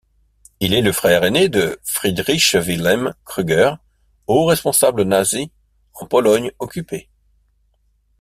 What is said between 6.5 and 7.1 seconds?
occupée.